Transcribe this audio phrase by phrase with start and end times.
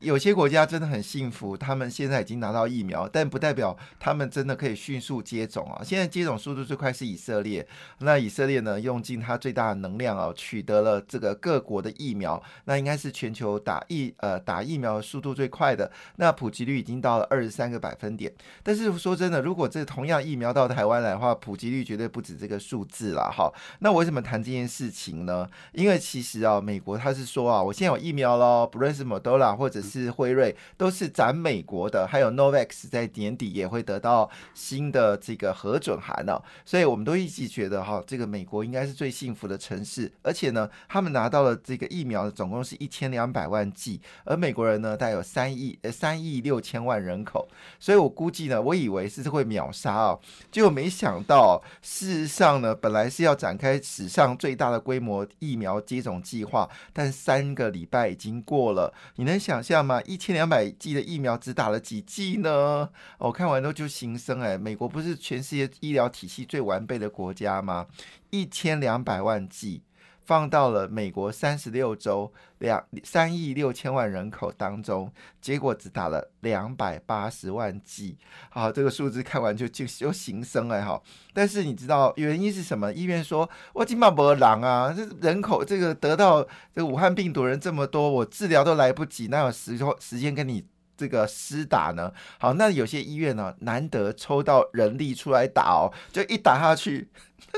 [0.00, 5.82] 有些国家真的很幸福，他们现在已经拿到疫苗，但不代表他们真的可以迅速接种啊。
[5.82, 7.66] 现在接种速度最快是以色列，
[8.00, 18.30] 那以色列呢，用尽它最大的能量啊，取得了这个各国的疫苗，那应该是全球打疫呃打疫苗速度最快的，那普及率已经到了二十三个百分点。
[18.62, 23.50] 但是说真的，如果这同样疫苗到台湾来的话，普及率绝对不止这个数字了哈。
[23.78, 25.48] 那为什么谈这件事情呢？
[25.72, 60.00] 因为其实啊，美国他是说啊，我现在有疫苗喽，不论是 Moderna 或者是辉瑞都是咱美国的，还有 Novax 在年底也会得到新的这个核准函呢，所以我们都一直觉得哈，这个美国应该是最幸福的城市，而且呢，他们拿到了这个疫苗总共是一千两百万剂，而美国人呢，大概有三亿呃三亿六千万人口，所以我估计呢，我以为是会秒杀哦，结果没想到，事实上呢，本来是要展开史上最大的规模疫苗接种计划，但三个礼拜已经过了，你能想象那么？
[60.06, 62.88] 一千两百剂的疫苗只打了几剂呢？
[63.18, 67.86] 我看完之后就心生哎，美国不是全世界医疗体系最完备的国家吗？
[68.30, 69.82] 一千两百万剂。
[70.26, 75.10] 放到了美国三十六州两三亿六千万人口当中，
[75.40, 78.18] 结果只打了两百八十万剂。
[78.50, 81.00] 好，这个数字看完就就就心生哎哈。
[81.32, 82.92] 但是你知道原因是什么？
[82.92, 86.42] 医院说我今嘛没狼啊，这人口这个得到
[86.74, 92.12] 这个武汉病毒人这么多，我治疗都来不及，哪有时时间跟你这个施打呢？
[92.40, 97.08] 好，那有些医院呢，难得抽到人力出来打哦，就一打下去，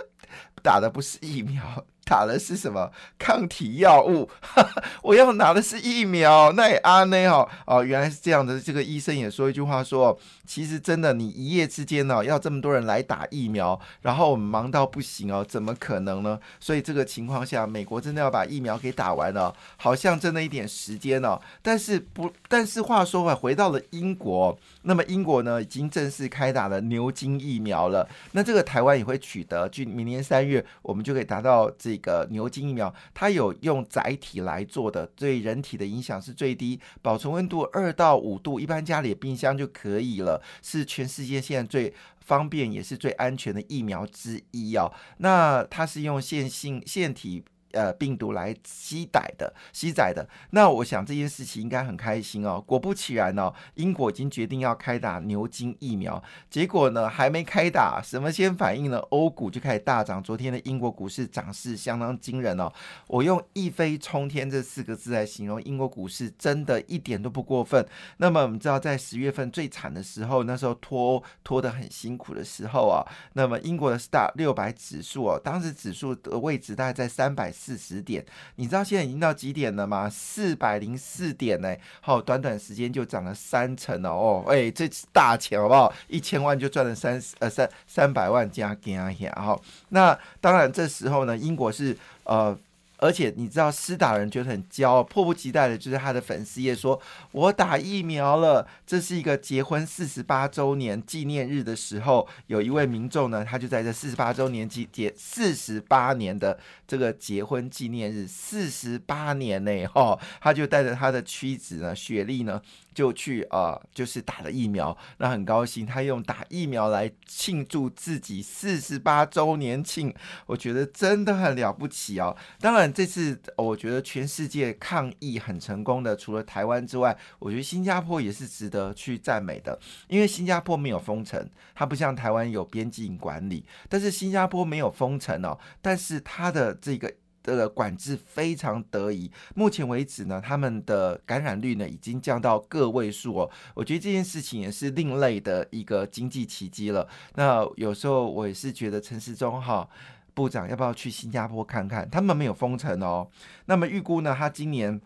[0.62, 1.86] 打的不是疫苗。
[2.08, 4.28] 打的是什么抗体药物？
[5.02, 6.50] 我要拿的是疫苗。
[6.52, 8.58] 那阿内哈哦，原来是这样的。
[8.58, 16.41] 这个医生也说一句话说，其实真的，你一夜之间呢，要这么多人来打疫苗，然后我们忙到不行哦，怎么可能呢？
[16.58, 21.38] 所以这个情况下，美国真的要把疫苗给打完了，好像真的一点时间哦。
[21.60, 28.08] 但是不，但是话说回来，回到了英国，那么英国呢，已经正式开打了牛津疫苗了。
[28.32, 31.97] 那这个台湾也会取得，就明年三月，我们就可以达到这。
[31.98, 44.92] 个牛津疫苗，它有用载体来做的，对人体的影响是最低，保存温度二到五度，一般家里的冰箱就可以了，是全世界现在最方便也是最安全的疫苗之一哦。
[45.19, 47.44] 那它是用线性腺体。
[47.72, 50.26] 呃，病毒来吸载的，吸载的。
[50.52, 52.62] 那我想这件事情应该很开心哦。
[52.66, 56.22] 果不其然哦，英国已经决定要开打牛津疫苗。
[56.48, 58.96] 结果呢，还没开打，什么先反应呢？
[59.10, 60.22] 欧股就开始大涨。
[60.22, 62.72] 昨天的英国股市涨势相当惊人哦。
[63.06, 67.86] 我用一飞冲天这四个字来形容英国股市，真的一点都不过分。
[68.16, 73.04] 那么我们知道，在十月份最惨的时候，那时候脱欧脱得很辛苦的时候啊，
[73.34, 77.52] 那么英国的 Star 六百指数哦，当时指数的位置大概在三百。
[77.58, 78.24] 四十点，
[78.54, 80.08] 你知道现在已经到几点了吗？
[80.08, 85.92] 四百零四点呢，好，短短时间就涨了三成了哦，哎，这大钱好不好？
[86.06, 92.56] 一千万就赚了三呃三三百万加加一下，好，那当然这时候呢，英国是呃。
[92.98, 97.00] 而且你知道，施打人觉得很骄傲，迫不及待的，就是他的粉丝也说
[97.32, 112.60] ：“我打疫苗了。”这是一个结婚四十八周年纪念日的时候，有一位民众呢，他就在这四十八周年纪结四十八年的这个结婚纪念日，四十八年内，哈，他就带着他的妻子呢，雪莉呢。
[112.98, 120.12] 就去啊，就是打了疫苗，那很高兴，他用打疫苗来庆祝自己四十八周年庆，
[120.47, 122.36] 我觉得真的很了不起哦。
[122.59, 129.78] 当然，这次我觉得全世界抗疫很成功的，除了台湾之外，我觉得新加坡也是值得去赞美的，
[130.09, 137.15] 因为新加坡没有封城，它不像台湾有边境管理，但是新加坡没有封城哦，但是它的这个。
[137.48, 143.50] 这个管制非常得宜，目前为止呢，他们的感染率呢已经降到个位数哦。
[143.72, 147.09] 我觉得这件事情也是另类的一个经济奇迹了。
[147.36, 149.89] 那有时候我也是觉得陈时中哈
[150.34, 152.06] 部长要不要去新加坡看看？
[152.10, 153.27] 他们没有封城哦。
[153.65, 155.00] 那么预估呢，他今年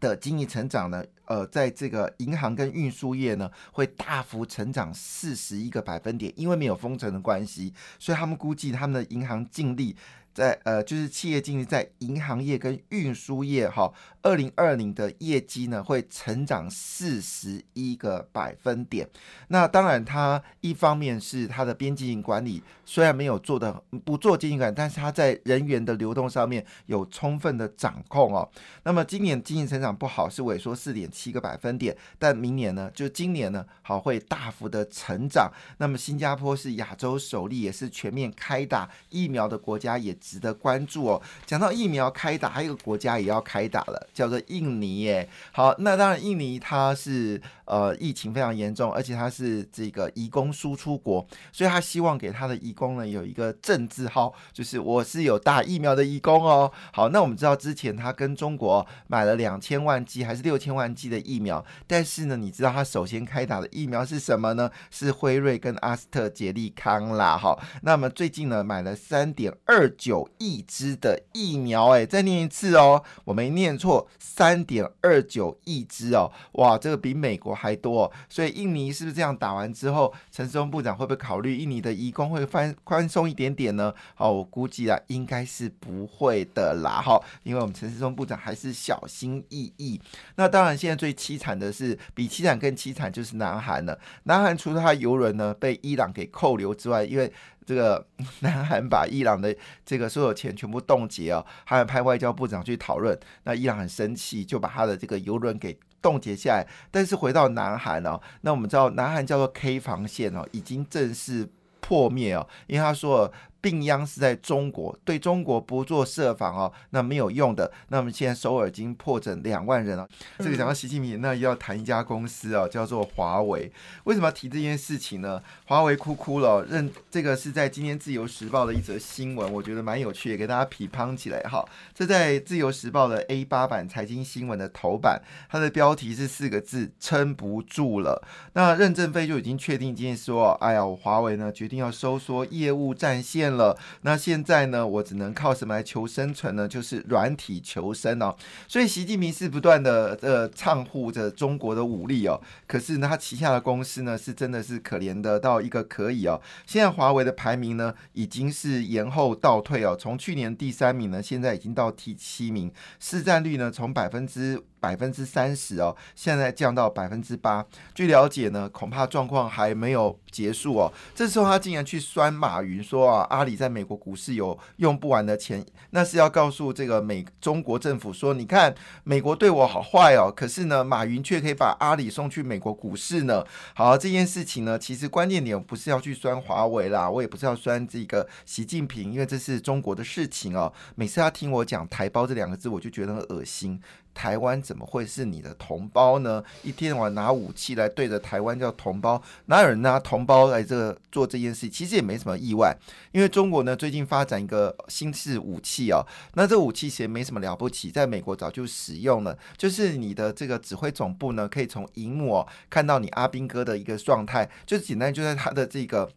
[0.00, 9.94] 的经济成长呢，呃，在这个银行跟运输业呢会大幅成长四十一个百分点，因为没有封城的关系，所以他们估计他们的银行净利。
[10.38, 13.92] 在呃，就是企业经济在银行业跟运输业哈，
[14.22, 19.10] 二零二零的业绩呢会成长四十一个百分点。
[19.48, 28.48] 那当然，它一方面是它的边境管理虽然没有做的不做经营管理，但是它在人员的流动上面有充分的掌控哦。
[28.84, 35.50] 那么今年经济成长不好，是萎缩四点七个百分点，但明年呢，就今年呢，好会大幅的成长。
[35.78, 41.22] 那么新加坡是亚洲首例，也是全面开打疫苗的国家，也值得关注哦。
[41.46, 45.26] 讲到疫苗开打，还有一个国家也要开打了，叫做印尼耶。
[45.52, 56.70] 好，那当然印尼它是呃疫情非常严重，而且它是这个移工输出国，所以他希望给他的移工呢有一个政治号，就是我是有打疫苗的移工哦。
[56.92, 64.70] 好，那我们知道之前他跟中国买了两千万剂还是六千万剂的疫苗，但是呢，你知道他首先开打的疫苗是什么呢？
[64.90, 67.36] 是辉瑞跟阿斯特捷利康啦。
[67.36, 78.10] 好，那么最近呢买了三点二九亿支的疫苗，哎，再念一次哦，我没念错，三点二九亿支哦，哇，这个比美国还多。
[78.28, 83.92] 所以印尼是不是这样打完之后，陈世忠部长会不会考虑印尼的移工会宽宽松一点点呢？
[84.14, 87.02] 好，我估计啊，应该是不会的啦。
[87.02, 90.00] 哈，因为我们陈世忠部长还是小心翼翼。
[90.36, 93.98] 那当然，现在最凄惨的是，比凄惨更凄惨就是南韩了。
[94.24, 97.32] 南韩除了他游轮呢被伊朗给扣留之外，因为
[97.66, 98.06] 这个
[98.40, 99.54] 南韩把伊朗的
[99.84, 106.66] 这个所有钱全部冻结哦，还有派外交部长去讨论，那伊朗很生气，就把他的这个游轮给冻结下来。
[106.90, 111.48] 但是回到南韩哦，那我们知道南韩叫做 K 防线哦，已经正式
[111.80, 113.32] 破灭哦，因为他说。
[113.60, 117.70] 病殃是在中国，对中国不做设防哦，那没有用的。
[117.88, 120.08] 那么现在首尔已经破诊两万人了。
[120.38, 123.70] 这个讲到习近平，那又要谈一家公司哦，叫做华为。
[124.04, 125.42] 为什么要提这件事情呢？
[125.66, 131.68] 华为哭哭了，认这个是在今天自由时报的一则新闻，我觉得蛮有趣，也给大家批判起来哈。
[131.92, 135.20] 这在自由时报的 A 八版财经新闻的头版，
[135.50, 138.22] 它的标题是四个字：撑不住了。
[138.52, 143.47] 那任正非就已经确定今天说，哎呀，我华为呢决定要收缩业务战线。
[143.56, 144.86] 了，那现在呢？
[144.86, 146.66] 我只能靠什么来求生存呢？
[146.66, 148.34] 就是软体求生哦。
[148.66, 152.40] 所以习近平是不断的呃唱护着中国的武力哦。
[152.66, 156.40] 可是呢，他旗下的公司呢，是真的是可怜的到一个可以哦。
[156.66, 159.96] 现在华为的排名呢，已经是延后倒退哦。
[159.98, 164.62] 从去年第三名呢，现在已经到第七名，市占率呢，从百分之。
[164.80, 167.64] 百分之三十哦，现在降到百分之八。
[167.94, 170.92] 据了解呢，恐怕状况还没有结束哦。
[171.14, 183.44] 这时候他竟然去酸马云说啊，阿里在美国股市有用不完的钱，那是要告诉这个美中国政府说，你看美国对我好坏哦，可是呢，马云却可以把阿里送去美国股市呢。
[183.74, 190.72] 好，这件事情呢，其实关键点不是要去酸华为啦，我也不是要酸这个习近平，因为这是中国的事情哦。
[190.94, 193.80] 每次他听我讲台胞这两个字，我就觉得很恶心。
[194.18, 196.42] 台湾怎么会是你的同胞呢？
[196.64, 201.68] 一天晚拿武器来对着台湾叫同胞，哪有人拿同胞来这做这件事？
[201.68, 202.76] 其实也没什么意外，
[203.12, 206.04] 因为中国呢最近发展一个新式武器哦，
[206.34, 216.10] 那这武器其实没什么了不起，在美国早就使用了，就是你的这个指挥总部呢可以从荧幕看到你阿兵哥的一个状态，就简单就在他的这个。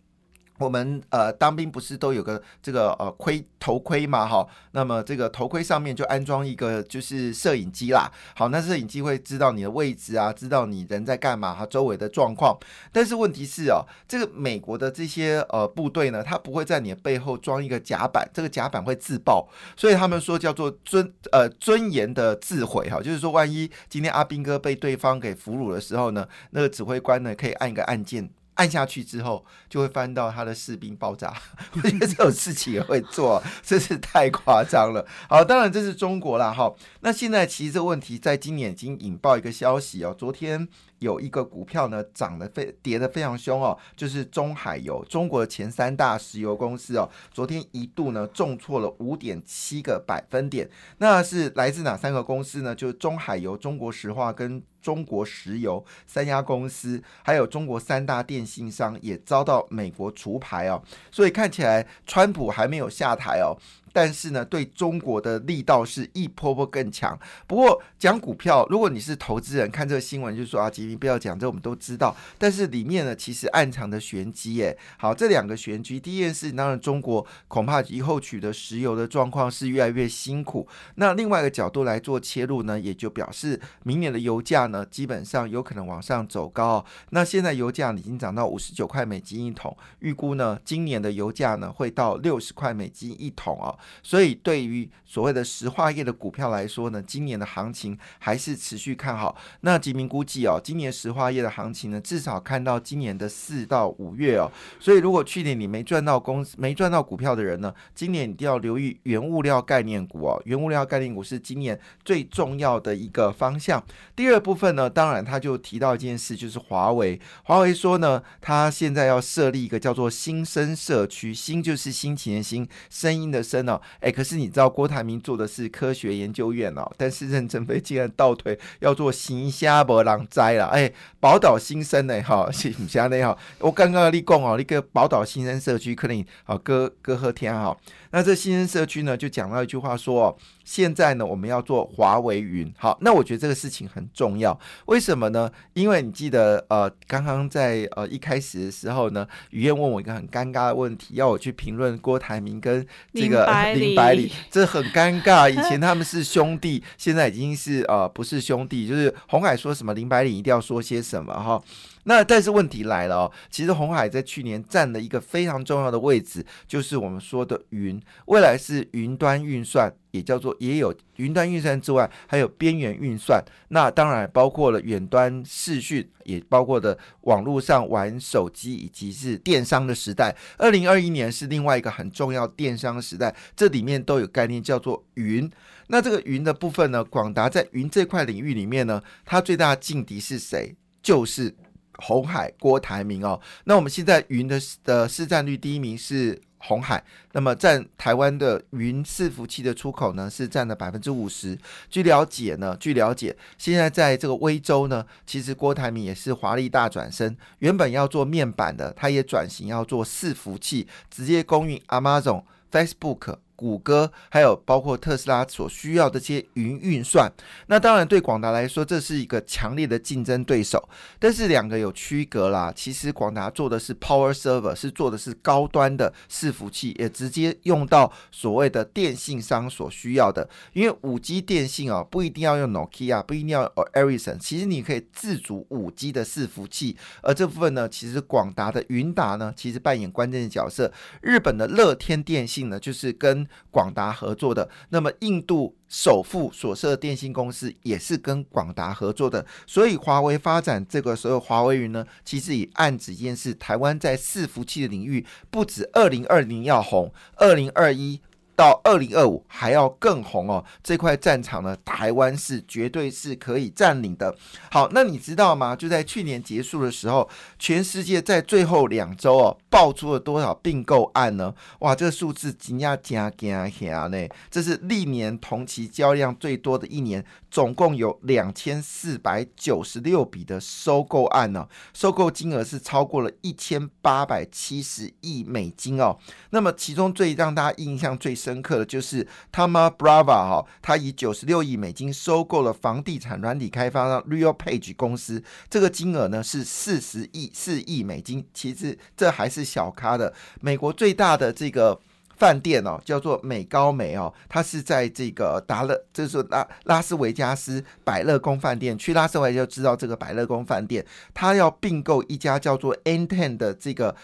[0.62, 8.12] 我们呃当兵不是都有个这个呃盔头盔嘛哈，那么这个头盔上面就安装一个就是摄影机啦。
[8.36, 12.58] 好，那摄影机会知道你的位置啊，知道你人在干嘛哈，周围的状况。
[12.92, 28.30] 但是问题是哦，这个美国的这些呃部队呢，他不会在你的背后装一个甲板，这个甲板会自爆，所以他们说叫做尊呃尊严的自毁哈，就是说万一今天阿兵哥被对方给俘虏的时候呢，那个指挥官呢可以按一个按键。
[28.56, 31.34] 按下去之后，就会翻到他的士兵爆炸。
[31.74, 35.06] 我觉得这种事情也会做， 真是太夸张了。
[35.30, 36.52] 好，当然这是中国啦。
[36.52, 40.14] 哈，那现在其实这个问题在今年已经引爆一个消息哦。
[40.18, 40.68] 昨天
[41.02, 50.70] 有一个股票呢涨得非跌得非常凶哦，就是中海油，中国的前三大石油公司哦，昨天一度呢重挫了五点七个百分点。
[51.00, 52.74] 那是来自哪三个公司呢？
[52.74, 54.64] 就是中海油、中国石化跟。
[54.82, 60.82] 中国石油三家公司，还有中国三大电信商也遭到美国除牌哦，
[61.12, 63.56] 所以看起来川普还没有下台哦。
[63.94, 67.18] 但是呢，对中国的力道是一波波更强。
[67.48, 72.16] 不过讲股票，如果你是投资人，看这个新闻就说啊，吉明不要讲，这我们都知道。
[72.38, 74.78] 但是里面呢，其实暗藏的玄机，耶。
[74.98, 80.68] 好，这两个玄机，第一件事，当然中国恐怕以后取得石油的状况是越来越辛苦。
[80.96, 86.84] 那另外一个角度来做切入呢，也就表示明年的油价呢，基本上有可能往上走高。
[87.10, 93.78] 那现在油价已经涨到五十九块美金一桶，预估呢，今年的油价呢会到六十块美金一桶哦。
[94.02, 99.36] 所以对于所谓的石化业的股票来说呢，今年的行情还是持续看好。
[99.62, 104.50] 那吉明估计哦，今年石化业的行情呢，至少看到今年的四到五月哦。
[104.80, 110.42] 所以如果去年你没赚到公司、没赚到股票的人呢，今年一定要留意原物料概念股哦。
[110.46, 113.84] 原物料概念股是今年最重要的一个方向。
[114.16, 117.20] 第二部分呢，当然他就提到一件事，就是华为。
[117.44, 123.82] 华为说呢，他现在要设立一个叫做新生社区，新就是新奇的新，声音的声哦。
[124.00, 130.66] 哎，可是你知道郭台铭做的是科学研究院哦，但是任正非竟然倒退要做行虾博狼灾了。
[130.68, 132.22] 哎，宝岛新生呢？
[132.22, 133.22] 哈，是唔虾呢？
[133.22, 137.76] 哈，我刚刚你讲哦，那个宝岛新生社区可能好歌歌和天哈。
[138.12, 140.38] 那这新生社区呢，就讲到一句话说。
[140.64, 142.72] 现在呢，我们要做华为云。
[142.78, 144.58] 好，那我觉得这个事情很重要。
[144.86, 145.52] 为什么呢？
[145.74, 155.50] 因为你记得，呃，刚刚在呃一开始的时候呢，雨燕问我一个很尴尬的问题，要我去评论郭台铭跟这个林百里， 这很尴尬。
[155.50, 158.88] 以前他们是兄弟，现在已经是呃不是兄弟。
[158.88, 161.62] 就是红海说什么，林百里一定要说些什么哈。
[162.04, 173.44] 那但是问题来了哦，其实红海在去年占了一个非常重要的位置，就是我们说的云，未来是云端运算，也叫做也有云端运算之外，还有边缘运算。
[173.70, 180.36] 那当然包括了远端视讯，也包括的网络上玩手机，以及是电商的时代。
[180.58, 185.50] 二零二一年是另外一个很重要电商时代，这里面都有概念叫做云。
[185.88, 190.76] 那这个云的部分呢，广达在云这块领域里面呢，它最大的劲敌是谁？
[191.04, 191.56] 就是。
[191.98, 201.58] 红海郭台铭哦，那我们现在云的的市占率第一名是红海，那么占台湾的云伺服器的出口呢是占了百分之五十。
[201.90, 213.38] 据了解呢，据了解，现在在这个威州呢，其实郭台铭也是华丽大转身，原本要做面板的，他也转型要做伺服器，直接供应 Amazon、Facebook。
[213.62, 217.32] 谷歌还有包括特斯拉所需要的这些云运算，
[217.68, 220.90] 那当然对广达来说这是一个强烈的竞争对手。
[221.20, 230.50] 但是两个有区隔啦，其实广达做的是 Power Server，是做的是高端的伺服器，也直接用到所谓的电信商所需要的。
[230.74, 236.98] 因为五 G 电信哦，不一定要用 Nokia，不一定要 Ericsson，其实你可以自主五 G 的伺服器。
[237.22, 240.92] 而这部分呢，其实广达的云达呢，其实扮演关键的角色。
[241.22, 258.22] 日本的乐天电信呢，就是跟广达合作的，那么印度首富所设的电信公司也是跟广达合作的，所以华为发展这个所有华为云呢，其实也暗指一件事：台湾在伺服器的领域，不止二零二零要红，二零二一。
[258.62, 260.64] 到二零二五还要更红哦！
[260.84, 264.36] 这块战场呢，台湾是绝对是可以占领的。
[264.70, 265.76] 好，那你知道吗？
[265.76, 267.28] 就在去年结束的时候，
[267.58, 271.56] 全世界在最后两周哦，爆出了多少并购案呢？
[271.80, 274.30] 哇，这个数字惊讶加加加呢！
[274.52, 286.20] 这是历年同期交易量最多的一年，总共有两千四百九十六笔的收购案呢，收购金额是超过了一千八百七十亿美金哦。
[286.52, 288.51] 那么其中最让大家印象最深。
[288.52, 298.46] 深刻的就是他妈 Brava 哈，他以九十六亿美金收购了房地产软体开发商 Real Page 公司，这个金额呢是四十亿四亿美金。
[298.54, 300.34] 其实这还是小咖的。
[300.60, 301.98] 美国最大的这个
[302.36, 308.98] 饭店哦，叫做美高美哦，它是在这个达勒，就是拉拉斯维加斯百乐宫饭店。
[308.98, 314.16] 去拉斯维加斯就知道这个百乐宫饭店，它要并购一家叫做 Anten 的这个。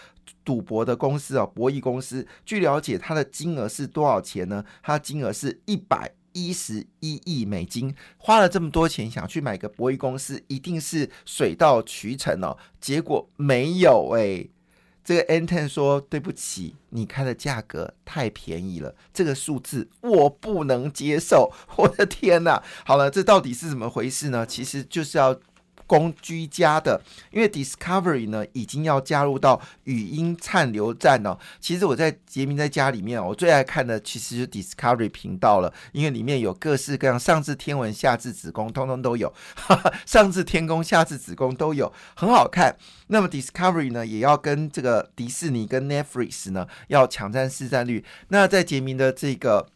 [0.48, 4.64] 赌博的公司啊，博弈公司，据了解，它的金额是多少钱呢？
[4.82, 12.56] 它金额是一百一十一亿美金，花了这么多钱想去买个博弈公司，一定是水到渠成哦。
[12.80, 14.48] 结果没有哎，
[15.04, 21.52] 这个 Anten 说对不起，你开的价格太便宜了，这个数字我不能接受。
[21.76, 22.62] 我的天哪！
[22.86, 24.46] 好了，这到底是怎么回事呢？
[24.46, 25.38] 其实就是要。
[25.88, 27.02] 供居家的，
[27.32, 31.36] 因为 Discovery 呢已经要加入到语音畅流站了。
[31.58, 39.32] 其实我在杰明在家里面，我最爱看的其实是 Discovery 频道了，因为里面有各式各样，上至天文下至子宫，通通都有，
[40.06, 42.76] 上至天宫下至子宫都有，很好看。
[43.06, 48.04] 那么 Discovery 呢也要跟这个迪士尼跟 Netflix 呢要抢占市占率。
[48.28, 49.66] 那在杰明的这个。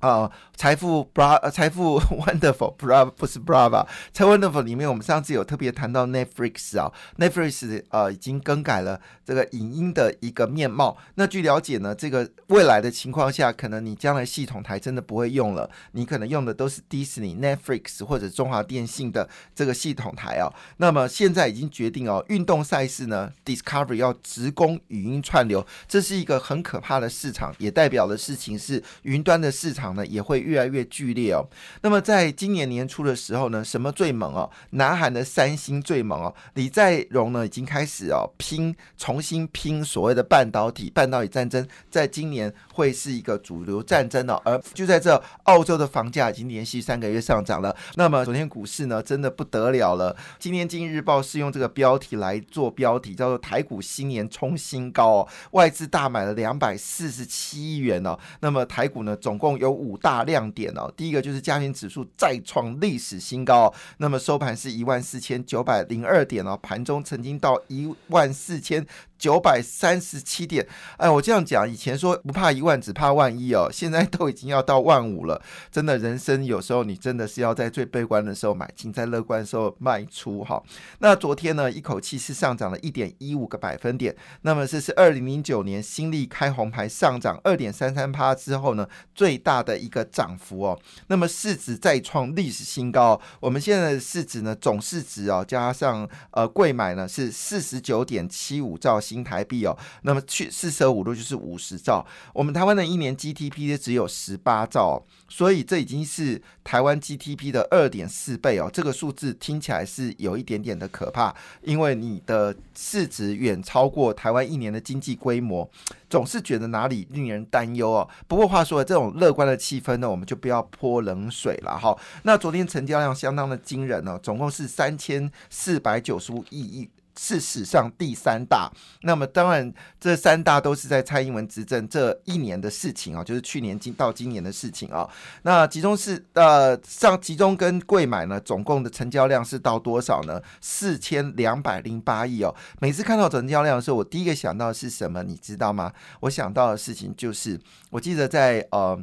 [0.00, 10.96] 啊，财富 bra，财富 wonderful，bra 不是 brava，财 wonderful 里面我们上次有特别谈到 Netflix 啊，Netflix 呃已经更改了这个影音的一个面貌。
[11.16, 20.50] 那据了解呢，这个未来的情况下，可能你将来系统台真的不会用了，你可能用的都是 Disney、Netflix 或者中华电信的这个系统台啊。
[20.78, 29.89] 那么现在已经决定哦，运动赛事呢，Discovery 要直供语音串流，这是一个很可怕的市场，也代表的事情是云端的市场。
[29.94, 31.46] 呢也会越来越剧烈哦。
[31.82, 34.50] 那么在今年年初的时候呢，什么最猛哦？
[34.70, 36.34] 南韩的三星最猛哦。
[36.54, 44.40] 李在镕呢已经开始哦拼，重新拼所谓的半导体，半导体战争在今年会是一个主流战争哦。
[44.44, 47.74] 而就在这，澳洲的房价已经连续三个月上涨了。
[47.96, 50.16] 那么昨天股市呢，真的不得了了。
[50.38, 58.18] 今天《经济日报》是用这个标题来做标题，叫做“台股新年冲新高”哦，外资大买了两百四十七亿元哦。
[58.40, 68.86] 那么台股呢，总共有五大亮点哦，第一个就是家庭指数再创历史新高，那么收盘是一万四千九百零二点哦，盘中曾经到一万四千。
[69.20, 75.42] 九百三十七点，哎，我这样讲，以前说不怕一万，只怕万一哦，现在都已经要到万五了。
[75.70, 80.62] 真的，人生有时候你真的是要在最悲观的时候买进，在乐观的时候卖出哈。
[81.00, 90.80] 那昨天呢，一口气是上涨了一点一五个百分点，那么这是二零零九年新力开红牌上涨二点三三趴之后呢，最大的一个涨幅哦。
[91.08, 98.98] 那么市值再创历史新高，我们现在的市值呢，总市值哦，加上呃贵买呢是四十九点七五兆。
[99.10, 102.06] 新台币哦，那么去四舍五入就是五十兆。
[102.32, 108.70] 我们台湾的一年 GDP 只有十八兆，所以这已经是台湾 GDP 的二点四倍哦。
[108.72, 115.68] 这个数字听起来是有一点点的可怕，因为你的市值远超过台湾一年的经济规模，
[116.08, 118.08] 总是觉得哪里令人担忧哦。
[118.28, 121.98] 不过话说，这种乐观的气氛呢，我们就不要泼冷水了哈。
[122.22, 126.88] 那昨天成交量相当的惊人哦，总共是三千四百九十五亿亿。
[127.18, 128.70] 是史上第三大，
[129.02, 135.08] 那么当然这三大都是在蔡英文执政这一年的事情啊，就是去年今到今年的事情啊。
[135.42, 140.40] 那集中是呃上集中跟贵买呢，总共的成交量是到多少呢？
[140.60, 142.54] 四千两百零八亿哦。
[142.80, 145.22] 每次看到成交量的时候，我第一个想到的是什么？
[145.22, 145.92] 你知道吗？
[146.20, 149.02] 我想到的事情就是，我记得在呃。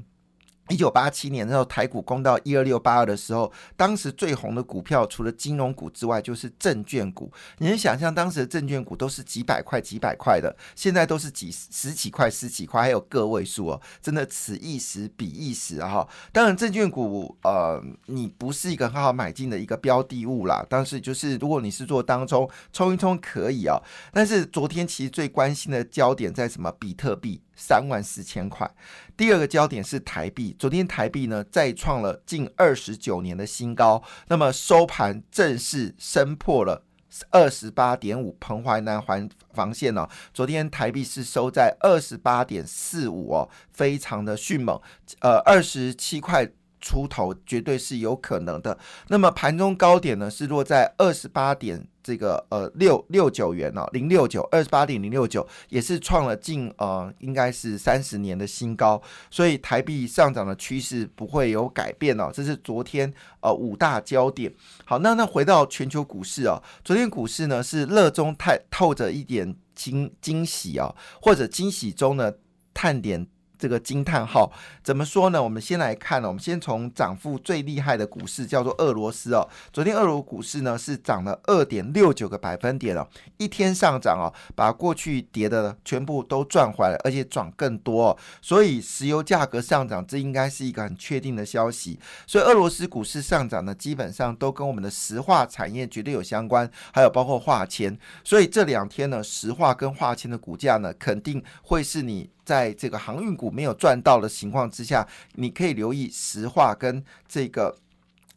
[0.69, 7.31] 一九八七年的时候，台股攻到一二六八二的时候，当时最红的股票除了金融股之外，就是证券股。
[7.57, 15.87] 你能想象当时的证券股都是几百块、几百块的，现在都是几十几块、十几块，还有个位数哦，真的此一时彼一时啊！
[15.89, 20.65] 哈，当然证券股呃，你不是一个很好买进的一个标的物啦。
[20.69, 26.67] 但是就是如果你是做当中冲一冲可以啊，但是昨天其实最关心的焦点在什么？
[26.79, 27.41] 比特币。
[27.57, 28.69] 三万四千块。
[29.17, 36.85] 第二个焦点是台币，昨天台币呢再创了近二十九年的新高，那么收盘正式升破了
[37.31, 40.07] 二十八点五彭淮南环防线哦。
[40.33, 44.79] 昨天台币是收在二十八点四五哦，非常的迅猛，
[45.21, 46.47] 呃，二十七块
[46.79, 48.77] 出头绝对是有可能的。
[49.07, 51.87] 那么盘中高点呢是落在二十八点。
[52.03, 62.31] 这个呃六六九元哦，零六九二十八点零六九，也是创了近呃应该是三十年的新高，所以台币上涨的趋势不会有改变哦。
[62.33, 64.49] 这是昨天呃五大焦点。
[64.85, 72.31] 好，那那回到全球股市哦，昨天股市呢是热中太透着一点惊惊喜哦，或者惊喜中呢
[72.73, 73.27] 探点。
[73.57, 74.51] 这个惊叹号
[74.83, 75.41] 怎么说呢？
[75.41, 79.47] 我们先来看呢，我们先从涨幅最厉害的股市叫做俄罗斯哦。
[79.73, 88.09] 昨天俄罗斯股市呢是涨了二点六九个百分点哦，一天上涨哦，把过去跌的全部都赚回来，而且涨更多。
[88.09, 88.17] 哦。
[88.41, 91.99] 所以石油价格上涨，这应该是一个很确定的消息。
[92.25, 97.97] 所以俄罗斯股市上涨呢，基本上都跟我们的石化产业绝对有相关，还有包括化纤。
[98.23, 102.29] 所以这两天呢，石化跟化纤的股价呢，肯定会是你。
[102.47, 107.75] 在这个航运股没有赚到的情况之下，你可以留意石化跟这个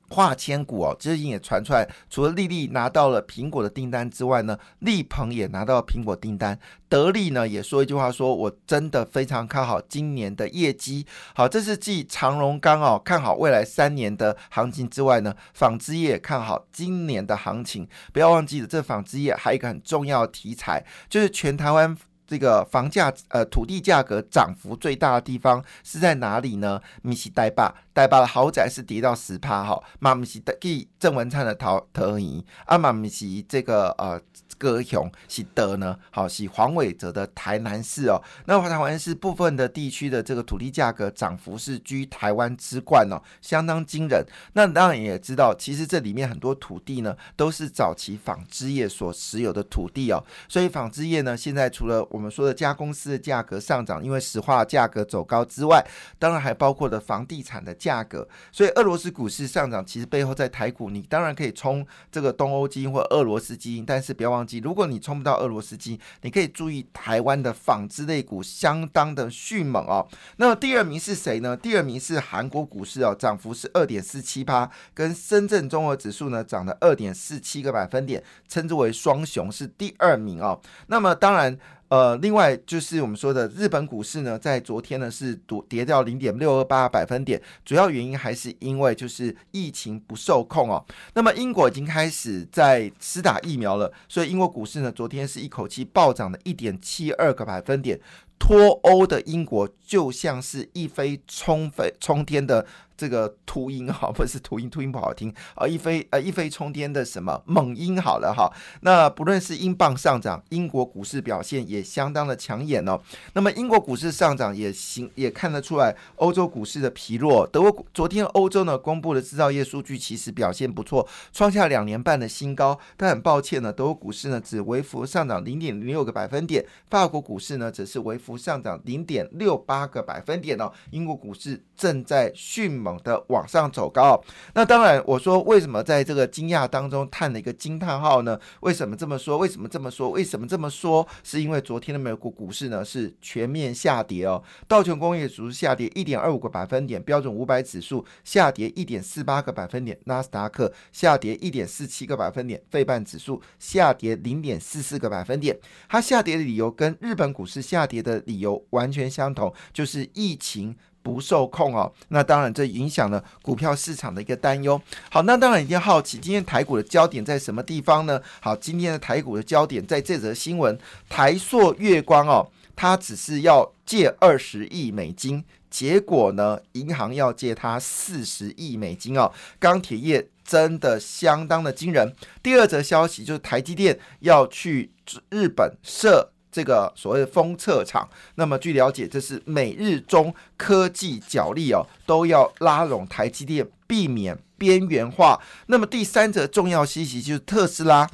[0.08, 0.96] 化纤股哦。
[0.98, 6.58] 最近也传出来，除了丽丽拿到了苹果的订单之外呢，力鹏也拿到苹果订单。
[6.88, 11.06] 德利呢也说一句话，说我真的非常看好今年的业绩。
[11.32, 17.86] 好，这是继长荣钢哦看好未来三年的行情之外呢，纺织业看好今年的行情。
[18.12, 21.96] 不要忘记了，这纺织业还有一个很重要的题材，就是全台湾。
[22.30, 26.80] 这个房价呃土地价格涨幅最大的地方是在哪里呢？
[27.02, 34.18] 米西代坝，代坝的豪宅是跌到十趴哈，马米西的给郑文灿的陶陶宜，阿马米西这个呃。
[34.58, 38.20] 歌雄是德呢，好是黄伟哲的台南市哦。
[38.44, 44.22] 那台湾市部分的地区的这个土地价格涨幅是居台湾之冠哦，相当惊人。
[44.52, 50.22] 那当然也知道，其实这里面很多土地呢，都是早期纺织业所持有的土地哦。
[50.46, 55.82] 所以纺织业呢，现在除了我们说的加工司的价格上涨，因为石化价格走高之外，
[56.18, 58.26] 当然还包括了房地产的价价格。
[58.52, 64.58] 所以俄罗斯股市上涨，其实背后在台股，你当然可以冲这个东欧基金或俄罗斯基金，但是不要忘记。
[64.58, 70.06] 如果你冲不到俄罗斯基，你可以注意台湾的纺织类股相当的迅猛哦。
[70.36, 71.56] 那么第二名是谁呢？
[71.56, 80.60] 第二名是韩国股市哦，涨幅是二点四七八，跟深圳综合指数呢涨了二点四七个百分点，称之为双雄，是第二名哦。
[80.86, 81.58] 那么当然。
[81.90, 90.84] 呃，另外就是我们说的日本股市呢，在昨天呢是跌跌掉零点六二八百分点，主要原因还是因为就是疫情不受控哦。
[91.14, 97.98] 那么英国已经开始在施打疫苗了，所以英国股市呢昨天是一口气暴涨了一点七二个百分点，
[98.38, 102.64] 脱欧的英国就像是一飞冲飞冲天的。
[103.00, 105.66] 这个秃鹰哈， 不是秃鹰，秃鹰不好听啊！
[105.66, 108.52] 一飞呃一飞冲天的什么猛鹰好了哈。
[108.82, 113.00] 那不论是英镑上涨，英国股市表现也相当的抢眼哦。
[113.32, 117.46] 那么英国股市上涨也行，也看得出来欧洲股市的疲弱。
[117.46, 122.78] 德国昨天欧洲呢公布的制造业数据其实表现不错，创下两年半的新高。
[122.98, 130.70] 但很抱歉呢，德国股市呢只微幅上涨零点零六个百分点，法国股市呢则是微幅上涨零点六八个百分点哦。
[130.90, 132.89] 英国股市正在迅猛。
[132.98, 134.22] 的往上走高，
[134.54, 138.38] 那当然，我说为什么在这个惊讶当中叹了一个惊叹号呢？
[138.60, 139.36] 为什么这么说？
[139.38, 140.10] 为什么这么说？
[140.10, 141.06] 为什么这么说？
[141.22, 155.58] 是因为昨天的美国股市呢是全面下跌哦，道琼工业指数下跌一点二五个百分点，标准五百指数下跌一点四八个百分点，纳斯达克下跌一点四七个百分点，费半指数下跌零点四四个百分点。
[155.88, 160.76] 它下跌的理由跟日本股市下跌的理由完全相同，就是疫情。
[161.02, 164.80] 不受控哦，那当然这影响了股票市场的一个担忧。
[165.10, 168.20] 好，那当然一定好奇，今天台股的焦点在什么地方呢？
[168.40, 179.32] 好，今天的台股的焦点在这则新闻：台塑月光哦，它只是要借二十亿美金，结果呢，银行要借它四十亿美金哦。
[179.58, 182.12] 钢铁业真的相当的惊人。
[182.42, 184.92] 第二则消息就是台积电要去
[185.30, 186.32] 日本设。
[186.52, 195.40] 这个所谓的封测厂，那么据了解，这是美日中科技角力哦，都要拉拢台积电，避免边缘化。
[195.66, 198.10] 那么第三则重要消息就是特斯拉，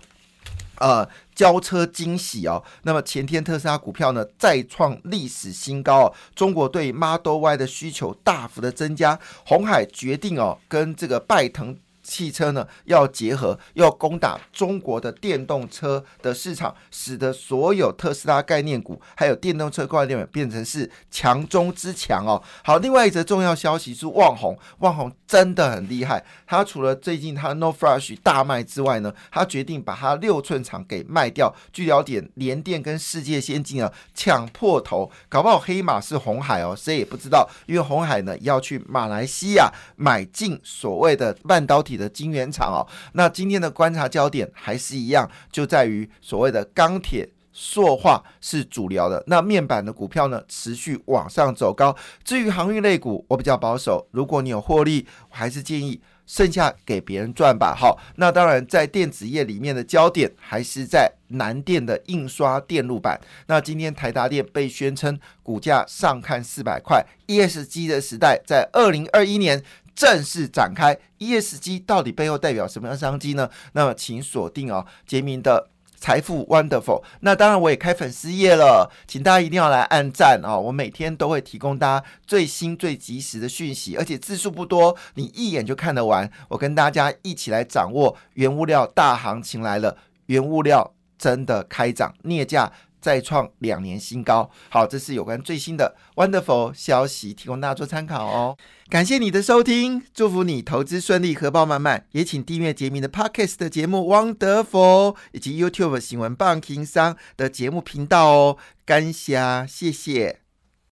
[0.78, 2.62] 呃，交车惊喜哦。
[2.82, 11.76] 那么前天特斯拉股票呢再创历史新高哦，中国对 Model Y 的需求大幅的增加，红海决定哦跟这个拜腾。
[12.06, 22.40] 汽车呢要结合，要攻打中国的电动车的市场，使得所有特斯拉概念股还有电动车概念股变成是强中之强哦。
[22.62, 26.24] 好，另外一则重要消息是旺宏，旺宏真的很厉害。
[26.46, 31.52] 他除了最近他 No Flash 大卖之外呢，他决定把他六寸厂给卖掉。
[31.72, 37.50] 据了解，联电跟世界先进啊抢破头，搞不好黑马是红海哦，谁也不知道。
[37.66, 41.96] 因为红海呢要去马来西亚买进所谓的半导体。
[41.96, 47.26] 的晶圆厂哦，那今天的观察焦点还是一样，就在于所谓的钢铁
[47.58, 49.24] 塑化是主流的。
[49.28, 51.96] 那面板的股票呢，持续往上走高。
[52.22, 54.06] 至于航运类股，我比较保守。
[54.10, 57.74] 如果你有获利，我还是建议剩下给别人赚吧。
[57.74, 63.18] 好，那当然在电子业里面的焦点还是在南电的印刷电路板。
[63.46, 69.64] 那今天台达电被宣称股价上看四百块，ESG 的时代在二零二一年。
[69.96, 73.48] 正式展开，ESG 到底背后代表什么样的商机呢？
[73.72, 77.02] 那么请锁定哦，杰明的财富 Wonderful。
[77.20, 80.60] 那当然我也开粉丝页了，请大家一定要来按赞哦。
[80.60, 86.30] 我每天都会提供大家最新最及时的讯息，而且字数不多，你一眼就看得完。
[86.48, 92.72] 我跟大家一起来掌握原物料大行情来了，原物料真的开涨，镍价。
[93.06, 94.50] 再创两年新高。
[94.68, 98.56] 好，这是有关最新的 Wonderful 消息，提供大家做参考哦。
[98.88, 102.04] 感谢你的收听，祝福你投资顺利，荷包满满。
[102.10, 108.56] 也请订阅杰明的 Podcast 的节目 Wonderful，以及 YouTube 新闻棒情商的节目频道哦。
[108.84, 110.45] 感谢，谢谢。